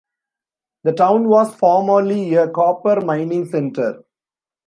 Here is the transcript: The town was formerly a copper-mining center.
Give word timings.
The 0.83 0.93
town 0.93 1.27
was 1.27 1.53
formerly 1.53 2.33
a 2.33 2.49
copper-mining 2.49 3.45
center. 3.49 4.03